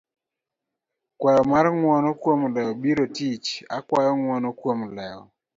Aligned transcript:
kwayo 1.19 1.43
mar 1.51 1.65
ng'uono 1.77 2.09
kuom 2.21 2.41
lewo 2.53 2.71
biro 2.81 3.05
tich, 3.15 3.47
akwayo 3.77 4.11
ng'uono 4.19 4.49
kuom 4.59 4.79
lewo 4.97 5.23